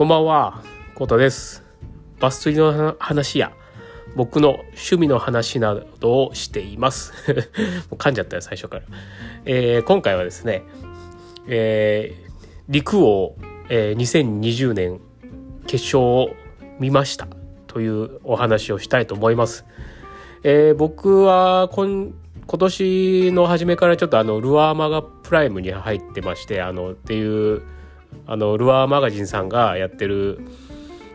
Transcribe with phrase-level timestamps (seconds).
[0.00, 0.62] こんばんは、
[0.94, 1.62] コートです。
[2.20, 3.52] バス釣りの話や、
[4.16, 7.12] 僕の趣味の話などをしています。
[7.28, 7.34] も
[7.90, 8.82] う噛んじゃったよ、最初から。
[9.44, 10.62] えー今回はですね、
[11.48, 12.30] えー
[12.70, 13.36] 陸王、
[13.68, 15.00] えー2020年
[15.66, 16.30] 決勝を
[16.78, 17.28] 見ました
[17.66, 19.66] というお話をしたいと思います。
[20.44, 22.14] えー僕は今
[22.46, 27.60] 今年の初めからちょっとあのルアーマガプライムに入ってましてあのっていう
[28.26, 30.40] あのルアーマガジンさんがやってる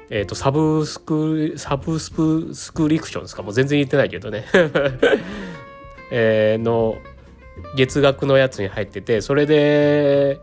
[0.10, 3.42] えー、とサブスクサブスプスクリプションですか？
[3.42, 4.46] もう全然言ってないけどね、
[6.12, 6.98] えーの
[7.76, 10.40] 月額のやつに入っててそれで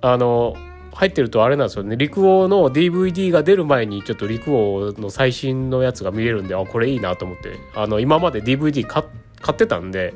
[0.00, 0.54] あの
[0.94, 1.96] 入ってるとあれなんですよね。
[1.96, 7.56] 陸王の DVD が出る前にちょっと陸王の最新のやつが見れるんであこれいいなと思って。
[7.74, 10.14] あの今まで DVD 買ってたんで、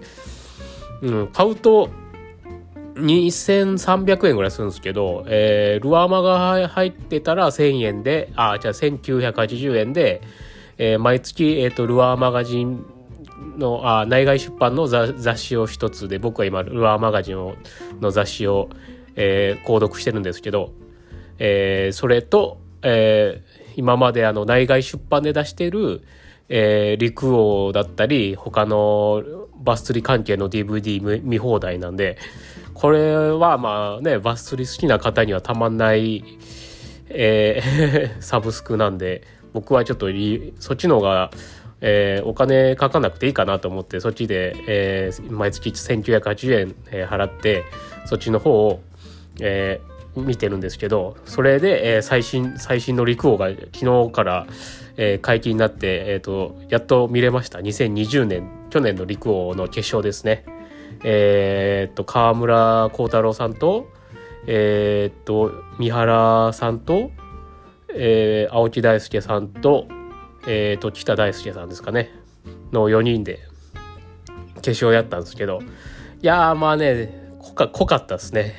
[1.03, 1.91] うん、買うと
[2.95, 10.23] 2300円ぐらいするんですけど、えールアーマが入ってたら1000円で、あ、じゃあ1980円で、
[10.79, 12.84] えー毎月、えっ、と、ルアーマガジン
[13.59, 17.55] の、あ、内外出版の雑雑誌を一つで、僕は今、ルアーマガジンを
[18.01, 18.69] の雑誌を、
[19.17, 20.73] えー購読してるんですけど、
[21.39, 26.03] えーそれと、えー今まであの内外出版で出してる、
[26.48, 29.23] えー陸王だったり他の
[29.57, 32.19] バス釣り関係の DVD 見放題なんで
[32.75, 36.25] これはまあねバス釣り好きな方にはたまんない、
[37.09, 40.07] えー サブスクなんで僕はちょっと
[40.59, 41.31] そっちの方が、
[41.81, 47.65] えーお金かかなくていいかなと思ってそっちで、えー毎月1980円、えー払って
[48.06, 48.81] そっちの方を、
[49.41, 54.47] えー見てるんですけどそれで、えー最新最新の陸王が昨日から、
[54.97, 57.59] えー解禁になって、えー、とやっと見れました。
[57.59, 60.45] 2020年去年の陸王の決勝ですね。
[61.05, 63.89] えーっと川村幸太郎さんと
[64.47, 67.11] えーっと三原さんと、
[67.95, 69.87] えー青木大輔さんと,、
[70.47, 72.11] えーっと北大輔さんですかね。
[72.72, 73.41] の4人で
[74.56, 75.61] 決勝やったんですけど。
[76.22, 78.56] いやーまあね濃か濃かったですね。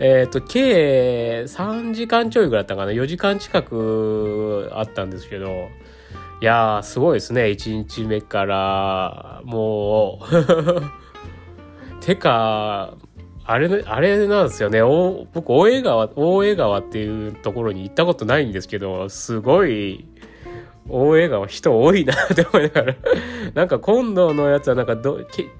[0.00, 2.92] えっと計3時間ちょいぐらいだったかな。
[2.92, 5.68] 4時間近くあったんですけど。
[6.40, 7.42] いやーすごいですね。
[7.44, 12.00] 1日目からもう。
[12.00, 12.94] てか
[13.44, 14.80] あれあれなんですよね。
[14.80, 20.06] お僕大江川大江川っていうところに行ったことないんですけどすごい
[20.88, 22.96] 大江川人多いなって思いながら。
[23.52, 24.96] なんか今度のやつはなんか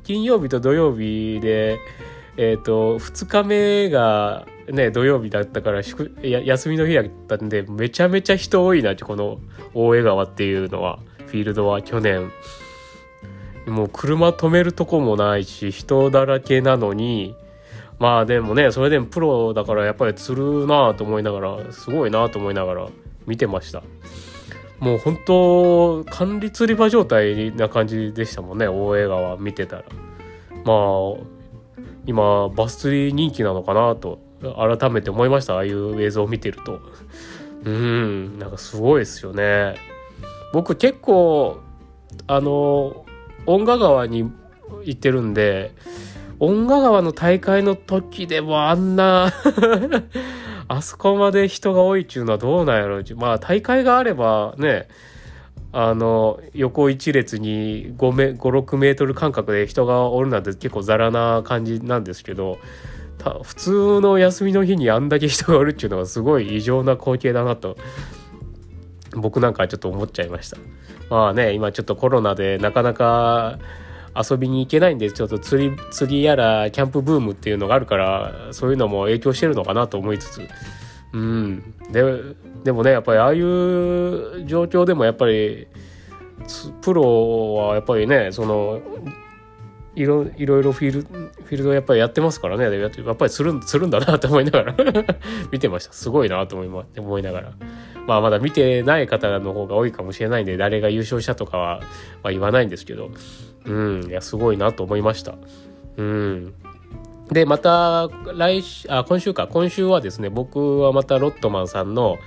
[0.02, 1.78] 金曜日と土曜日で
[2.42, 9.40] えっ、と2日目がね土曜日だったから休みの日だったんでめちゃめちゃ人多いなってこの
[9.74, 10.98] 大江川っていうのは。
[11.26, 12.32] フィールドは去年。
[13.66, 17.36] もう車止めるとこもないし人だらけなのに。
[17.98, 22.88] まあでもねそれでもプロだからやっぱり釣るなと思いながらすごいなと思いながら
[23.26, 23.82] 見てました。
[24.78, 29.84] もう本当管理釣り場状態な感じでしたもんね大江川見てたら。
[30.64, 31.39] まあ
[32.06, 35.54] 今バス釣り人気なのかなと改めて思いました。
[35.54, 36.80] ああいう映像を見てると。
[37.64, 39.76] うんなんかすごいですよね。
[40.52, 41.60] 僕結構
[42.26, 43.04] あの
[43.46, 44.30] 恩賀川に
[44.84, 45.74] 行ってるんで
[46.38, 49.32] 恩賀川の大会の時でもあんな
[50.68, 53.04] あそこまで人が多いっていうのはどうなんやろう。
[53.16, 54.88] まあ大会があればね
[55.72, 62.58] あの横一列に56メートル間隔で人がおるなんて結構ザラな感じなんですけど
[63.42, 67.76] 普通の休みの日にあんだけ人がおるっていうのはすごい異常な光景だなと
[69.14, 70.56] 僕なんかはちょっと思っちゃいました。
[71.08, 73.58] まあね今ちょっとコロナでなかなか
[74.16, 80.48] 遊びに行けないんでちょっと釣り釣りやらキャンプブームっていうのがあるからそういうのも影響してるのかなと思いつつ
[81.12, 81.74] うん。
[81.90, 82.02] で
[82.64, 85.66] でもねやっぱりああいう状況でもやっぱり
[86.82, 88.80] プロはやっぱりねその
[89.94, 92.64] いろいろいろフィールフィールドやっぱりやってますからね。
[92.80, 94.74] やっぱりするんするんだなと思いながら
[95.50, 95.92] 見てました。
[95.92, 97.52] すごいなと思い,、ま、思いながら。
[98.06, 101.80] まあまだ見てない方の方が多いかもしれないんで誰が優勝したとかは、
[102.22, 103.10] まあ、言わないんですけど。
[103.66, 104.04] うん。
[104.08, 105.34] いやすごいなと思いました。
[105.96, 106.54] うん。
[107.32, 112.18] でまた来週あ今週か今週はですね僕はまたロットマンさんの、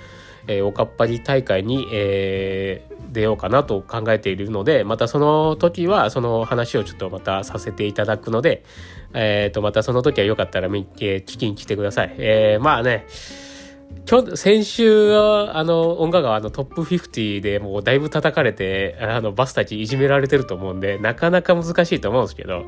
[0.48, 8.64] えーおかっぱり大会に、えー出ようかなと考えているのでまたその時はその話をちょっとまたさせていただくので、
[9.14, 12.16] えー、とまたその時はよかったら、えー聞きに来てください。
[12.18, 13.06] えーまあね
[14.10, 22.66] 今日先週はあの音楽川のトップ50でもうだいぶ叩かれてあのバスたちいじめられてると思うんでなかなか難しいと思うんですけど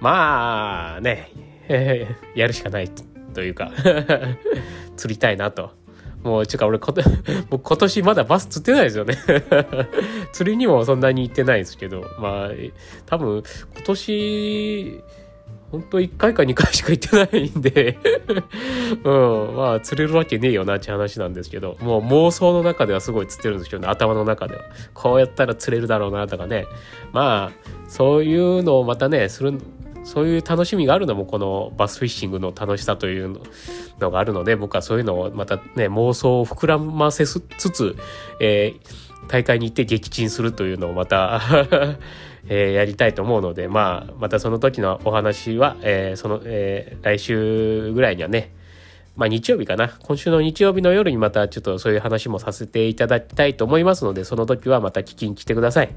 [0.00, 1.30] まあね、
[1.68, 2.90] え ーやるしかない
[3.34, 3.72] というか
[4.96, 5.70] 釣りたいなと
[6.22, 6.92] もう、ちゅうか俺こ、
[7.48, 9.16] 僕今年まだバス釣ってないですよね
[10.32, 12.50] 釣りにもそんなに行ってないですけど、まあ、
[13.06, 13.42] 多分、
[13.76, 15.02] 今年、
[15.70, 17.98] 本当1回か2回しか行ってないんで
[19.04, 24.62] うん、まあ釣れるわけねえよなって話なんですけど、もう妄想の中ではすごい釣ってるんですけどね、頭の中では。
[24.94, 26.64] こうやったら釣れるだろうなとかね。
[27.12, 29.60] まあ、そういうのをまたね、する、
[30.08, 33.38] そういう楽しみがあるのもこのバスフィッシングの楽しさという
[34.00, 37.40] のがあるので、僕はそういうのをまたね、妄想を膨らませつ
[37.70, 37.94] つ、
[38.40, 41.42] えー、大会に行って撃沈するというのをまた
[42.50, 48.54] えー、やりたいと思うので、まあ、またその時のお話は、えー、その、えー、来週ぐらいにはね、
[49.18, 49.88] まあ日曜日かな。
[50.04, 55.90] 今週の日曜日の夜にまたちょっとそういう話もさせていただきたいと思いますので、その時はまた聞きに来てください。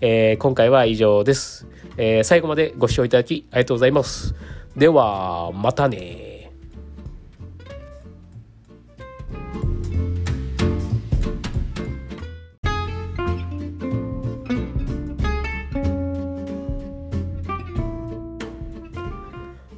[0.00, 1.66] えー、今回は以上です。
[1.98, 4.34] えー、最後までご視聴いただきありがとうございます。
[4.78, 6.50] では、またね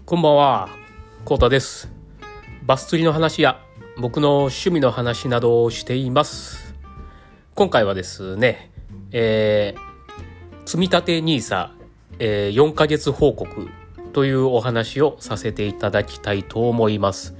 [0.04, 0.68] こんばんは、
[1.24, 1.95] コータです。
[2.66, 3.60] バス釣りの話や
[3.96, 6.74] 僕の趣味の話などをしています。
[7.54, 8.72] 今回はですね、
[9.12, 11.70] えー、積立 NISA、
[12.18, 13.68] えー、4ヶ月報告
[14.12, 17.36] というお話をさせていただきたいと思います。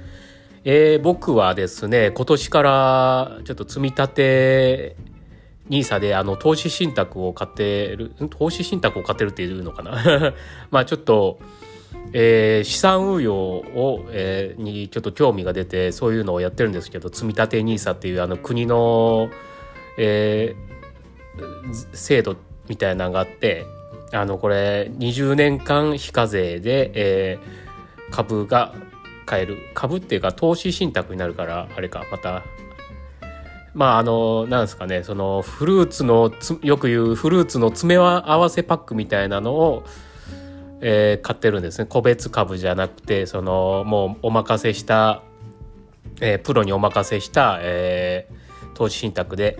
[0.63, 4.95] えー、僕はですね、今年からちょっと積み立て
[5.69, 10.33] NISA であの投資信託を買ってる、投資信託を買ってるっていうのかな
[10.71, 11.37] まあちょっと、
[12.13, 19.29] えー、資産運用を、えー、にちょっと興味が出てそういうのをやってるんですけど積立 NISA っていうあの国の、
[19.97, 22.37] えー、制度
[22.69, 23.65] みたいなのがあって
[24.13, 28.73] あのこれ20年間非課税で、えー、株が
[29.25, 29.57] 買える。
[29.73, 32.43] 株っていうか投資信託になるからあれかまた。
[33.73, 36.31] まああのなんですかねそのフルーツの
[36.63, 39.83] よく言うフルーツの詰め合わせパックみたいなのを
[40.81, 41.85] えー、買ってるんですね。
[41.89, 45.23] 個別株じゃなくてそのもうお任せした、
[46.21, 49.57] えー、プロにお任せした、えー、投資信託で。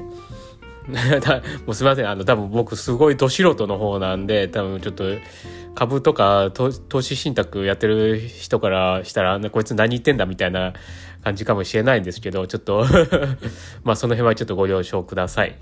[1.66, 2.10] もうすみません。
[2.10, 5.04] あの多分僕すごいど素人の方なんで多分ちょっと
[5.76, 10.74] 株とか投資信託やってる人からしたらこいつ何言ってんだみたいな
[11.24, 12.86] 感じかもしれないんですけどちょっと
[13.84, 15.56] まあその辺はちょっとご了承ください。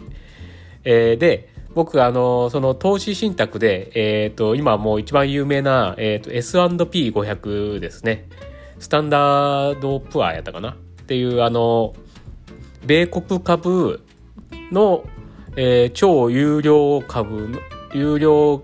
[0.84, 8.30] えー、で僕、あの、その投資信託で、えっ、ー、と、今もう一番有名な、えっ、ー、と、S&P500 ですね。
[8.80, 10.70] スタンダードプアやったかな？
[10.72, 10.76] っ
[11.06, 11.94] ていう、あの、
[12.86, 14.02] 米国株
[14.72, 15.04] の、
[15.58, 17.60] えー、超有料株の、
[17.94, 18.64] 有料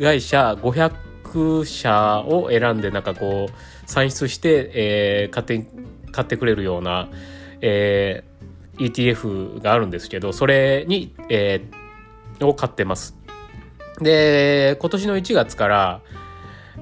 [0.00, 5.66] 会社500社を選んで、なんかこう、算出して、えー、買って、
[6.12, 7.10] 買ってくれるような、
[7.60, 11.77] えー、ETF があるんですけど、それに、えー、
[12.40, 13.16] を買ってます。
[14.00, 16.00] で、今年の1月から、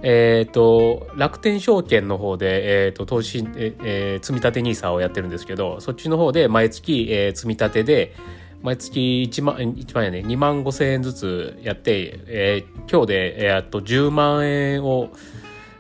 [0.03, 8.15] えっ、ー、と、楽天証券の方で、えっ、ー、と、投資、えー、積立 NISA をやってるんですけど、そっちの方で毎月、えー、積み立てで、
[8.63, 15.11] 毎月1万、1万やね、2万5千円ずつやって、えー、今日で、えー、っと10万円を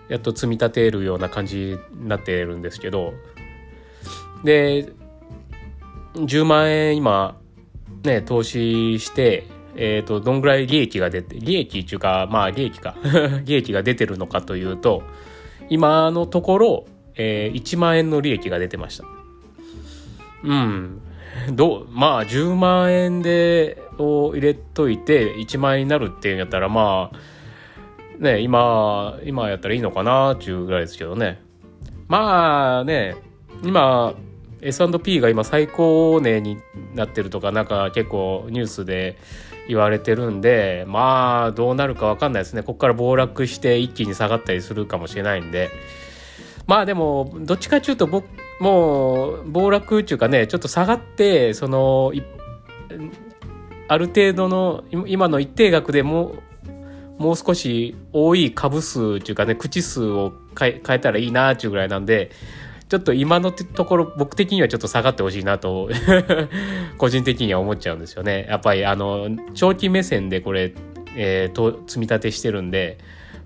[0.08, 3.14] やっと積み立てるような感じになってるんですけど、
[4.45, 4.88] で、
[6.14, 7.38] 10万円今、
[8.04, 12.97] ね、投資して、えっ、ー、と、どんぐらい利益が出て、利益っていうか、まあ利益か、
[13.45, 15.02] 利益が出てるのかというと、
[15.68, 19.04] 今のところ、えー、1万円の利益が出てました。
[20.45, 21.00] うん。
[21.52, 31.40] ど、まあ10万円で、を入れといて1万円になるっていうんやったら、まあ、ね、今、今やったらいいのかなっていうぐらいですけどね。
[32.09, 33.16] まあね、
[33.62, 34.14] 今、
[34.61, 36.59] S&P が今最高値に
[36.95, 39.18] なってるとか、なんか結構ニュースで
[39.68, 42.62] 言われてるんで、まあ、どうなるかわかんないですね。
[42.62, 45.70] ここから暴落して一気に下がったりするかもしれないんで。
[46.66, 48.26] まあでも、どっちかっていうと、僕、
[48.61, 52.12] もう、暴落っていうかね、ちょっと下がって、その、
[53.88, 56.37] ある程度の、今の一定額でも、
[57.18, 62.30] もう少し多い株数っていうかね、口数を変え変えたらいいなっていうぐらいなんで、
[62.88, 65.90] ちょっと今のところ僕的にはちょっと下がってほしいなと
[66.99, 68.47] 個人的には思っちゃうんですよね。
[68.49, 70.73] やっぱりあの長期目線でこれ、
[71.16, 72.99] えー、と積み立てしてるんで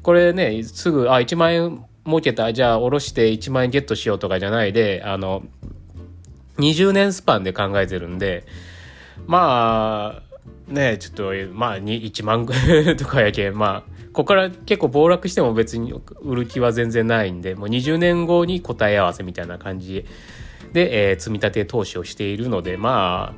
[0.02, 5.42] これねすぐあ1万円儲けたじゃあ下ろして1万円ゲットしようとかじゃないであの
[6.58, 8.44] 20年スパンで考えてるんで
[9.26, 10.29] まあ
[10.68, 20.04] ねちょっとまあ1万ぐらい とかやけまあここから結構暴落しても別に売る気は全然ないんで、もう20年後に答え合わせみたいな感じ
[20.72, 23.34] で、えー、積み立て投資をしているので、ま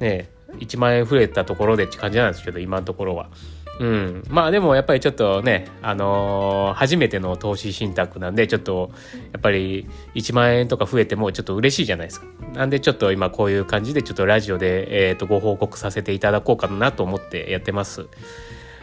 [0.00, 3.30] あ、ね、1万円増えたところでって感じなんですけど、今のところは。
[3.78, 4.22] うん。
[4.28, 8.90] まあでもやっぱりちょっとね、あのー、初めての投資信託なんで、ちょっと、
[9.32, 12.26] やっぱり1万円とか増えてもちょっと嬉しいじゃないですか。
[12.54, 18.06] なんでちょっと今こういう感じでちょっとラジオで、え、ー、と、ご報告させていただこうかなと思ってやってます。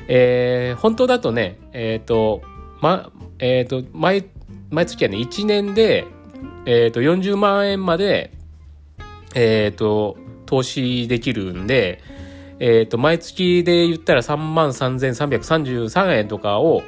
[0.07, 2.41] えー、本当だとね、えっ、ー、と、
[2.81, 4.25] ま、えっ、と、毎、
[4.69, 6.05] 毎月はね、1年で、
[6.65, 8.31] えっ、と、40万円まで、
[9.33, 12.01] えっ、と、投資できるんで、
[12.59, 16.83] え、ー、と、毎月で言ったら33,333円とかを、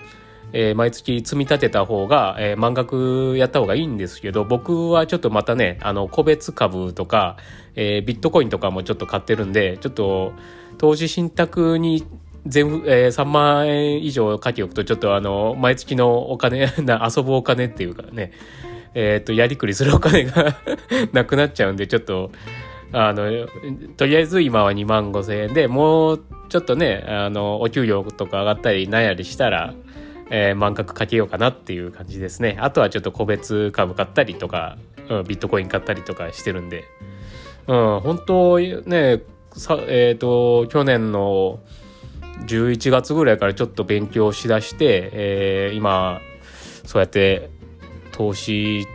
[0.53, 7.38] えー、毎月積み立てた方が、えー、満額やった方がいいんですけど、僕はちょっとまたね、あの、個別株とか、
[7.75, 10.34] えー、ビットコインとかもちょっと買ってるんで、ちょっと、
[10.77, 12.05] 投資信託に
[12.45, 18.31] 全部、えー、3万円以上書き置くと、ちょっとあの、毎月のお金、 遊ぶお金っていうかね、
[18.93, 20.55] えっ、ー、と、やりくりするお金が
[21.12, 22.31] なくなっちゃうんで、ちょっと、
[22.91, 23.47] あの、
[23.97, 29.73] とりあえず今は2万5千円で、もうちょっとね、あの、お給料とか上がったりなんやりしたら、
[30.29, 32.57] えー、満額かけようかなっていう感じですね。
[32.59, 34.77] あとはちょっと個別株買ったりとか、
[35.09, 36.85] うん、ビットコイン買ったりとかしてるんで、
[37.67, 39.21] うん、本当ね、
[39.53, 41.59] さえっ、ー、と、去年の
[42.47, 46.21] 11月ぐらいからちょっと勉強しだして、えー、今、
[46.85, 47.49] そうやって
[48.11, 48.85] 投資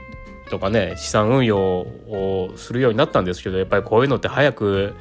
[0.51, 4.95] とかね資産運用をするようになったんですけどやっぱりこういうのって早く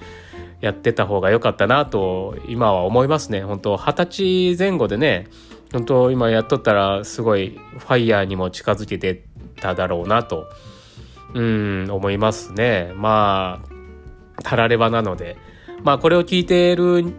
[0.62, 3.42] やってた方が良かったなと今は思いますね。
[3.42, 5.28] 本当二十歳前後でね
[5.74, 9.24] 本当今やっとったらすごいファイヤーにも近づけて
[9.60, 10.50] ただろうなと
[11.34, 12.92] うん思いますね。
[12.96, 13.62] ま
[14.38, 15.38] あたらればなので。
[15.84, 17.14] まあこれを聞いている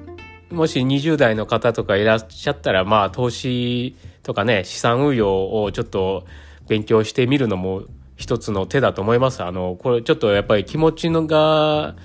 [0.51, 6.27] もし20代の方とかいらっしゃったらまあ投資とかね資産運用をちょっと
[6.69, 7.85] 勉強してみるのも
[8.21, 9.43] 一つの手だと思います。
[9.43, 11.97] あの、これちょっとやっぱり気持ちのが、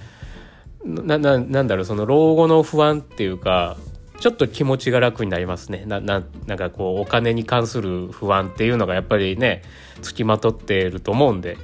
[0.86, 3.75] な、な、なんだろう、その老後の不安っていうか、
[4.22, 5.84] ちょっと気持ちが楽になりますね。
[5.86, 9.62] な、な、なんかこう、お金に関する不安っていうのがやっぱりね、
[10.01, 11.57] 付きまとっていると思うんで、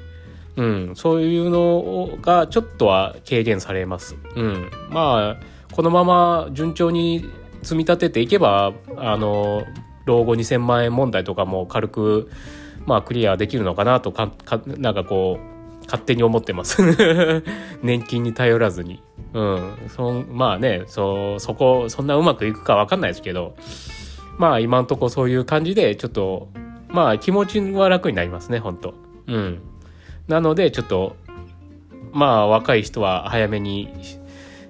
[0.57, 4.17] うん、そういうのがちょっとは軽減されます。
[4.35, 4.69] うん。
[4.89, 7.25] まあ、このまま順調に
[7.63, 9.63] 積み立てていけば、あの、
[10.03, 12.29] 老後2000万円問題とかも軽く
[12.85, 16.81] まあクリアできるのかなとかかなんかこう勝手に思ってます。
[17.83, 19.01] 年金に頼らずに。
[19.33, 19.73] うん。
[19.89, 23.55] そまあねそそこそんなうまくいくか分かんないですけど
[24.37, 26.49] まあ今んとこそういう感じでちょっと
[26.89, 28.93] まあ気持ちは楽になりますね本当
[29.27, 29.59] うん。
[30.27, 31.15] なのでちょっと
[32.13, 33.89] まあ若い人は早めに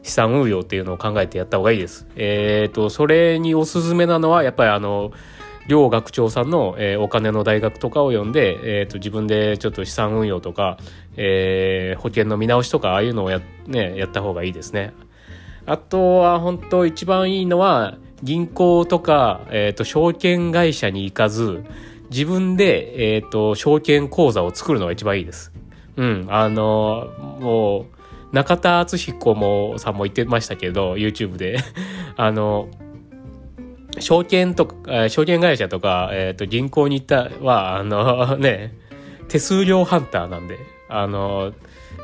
[0.04, 2.08] 資産運用っていうのを考えてやった方がいいです。
[2.16, 5.12] えっ、ー、と、それにおすすめなのは、やっぱりあの、
[5.68, 10.78] 両学長さんの、えー、お金の大学とかを読んで、えーと、自分でちょっと資産運用とか、
[11.18, 14.94] えー、保険の見直しとかああいうのをや,、ね、やった方がいいですね。
[15.66, 21.64] あとは本当一番いいのは銀行とか、えーと、証券会社に行かず
[22.10, 25.52] 自分で、えーと、証券口座を作るのが一番いいです。
[25.98, 27.08] うん、あの
[27.40, 31.58] もう中田敦彦もさんも言ってましたけど YouTube で
[32.16, 32.70] あの
[34.00, 38.74] 証券とか、証券会社とか、えっ、ー、と、銀行に行ったは、あの ね、
[39.28, 40.58] 手数料ハンターなんで、
[40.90, 41.54] あの、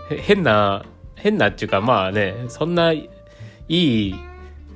[0.10, 3.10] 変な、変なっていうか、まあね、そんない
[3.70, 4.15] い、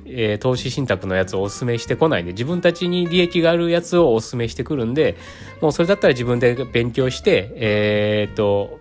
[0.04, 5.16] えー、投資信託のやつをお勧めしてこないんで、自分たちに利益があるやつをお勧めしてくるんで、
[5.60, 8.80] もうそれだったら自分で勉強して、えっ、ー、と、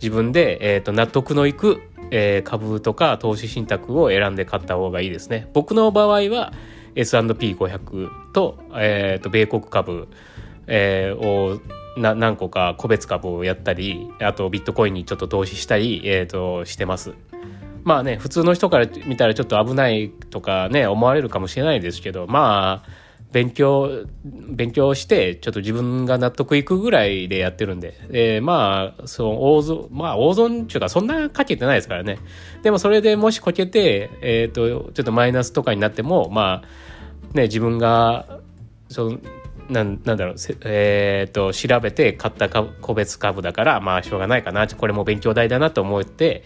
[0.00, 1.80] 自分で、えっ、ー、と、納得のいく、
[2.10, 5.48] え、株とか投資信託を選んで買った方がいいですね。
[5.52, 6.52] 僕の場合は、
[6.96, 10.08] S&P500 と,、えー、と米国株、
[10.66, 11.60] えー、を
[11.96, 17.14] な何個か個別株をやったりあとビットコインにちょっと投資したり、えー、としてます。
[17.84, 22.90] まあね普通の人から見たらちょっと危ないとかね思われるかもしれないですけどまあ
[23.32, 32.18] 勉強、勉強して、ちょっと自分が納得いくぐらいでやってるんで、えー、まあ、その、大損、まあ、大損っていうか、そんなかけてないですからね。
[32.62, 38.40] でも、それでもしこけて、えっ、ー、と、ちょっとマイナスとかになっても、まあ、ね、自分が、
[38.88, 39.18] その、
[39.68, 46.44] なんなんだろう、えっ、ー、と、調べて買った個別株だから、まあ、しょうがないかな、これも勉強代だなと思って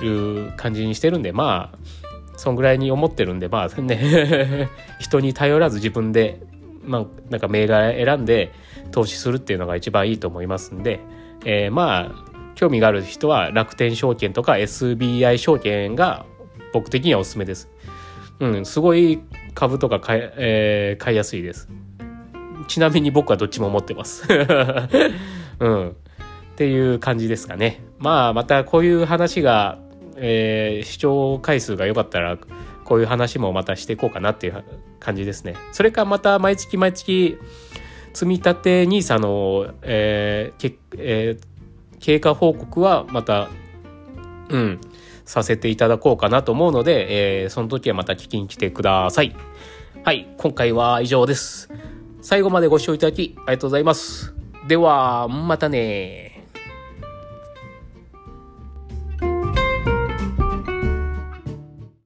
[0.00, 2.07] る感じにしてるんで、まあ、
[2.38, 6.40] そんぐらいに思ってるんで、まあね 人に頼らず自分で、
[6.84, 8.52] まあ、なんか銘柄選んで
[8.92, 11.00] 投資するっていうのが一番いいと思いますんで、
[11.44, 16.26] えー、まあ、興味がある人は楽天証券とか SBI 証券が
[16.72, 17.68] 僕的にはおすすめです。
[18.38, 19.20] うん、すごい
[19.54, 21.68] 株とか買い,、えー、買いやすいです。
[22.68, 24.28] ちなみに僕はどっちも持ってます。
[25.58, 25.88] うん。
[25.88, 25.92] っ
[26.54, 27.82] ていう感じですかね。
[27.98, 29.78] まあ、またこういう話が、
[30.20, 32.38] えー、視聴回数が良かったら、
[32.84, 34.64] こういう話もまたしていこうかなっていう
[34.98, 35.54] 感じですね。
[35.72, 37.38] それかまた毎月毎月、
[38.14, 43.48] 積み立て NISA の、えーけえー、経過報告はまた、
[44.48, 44.80] うん、
[45.24, 49.36] させていただこうかなと思うので、えー、その時はまた聞きに来てください。
[50.04, 51.68] はい、今回は以上です。
[52.22, 54.34] 最後までご視聴いただきありがとうございます。
[54.66, 56.27] では、またね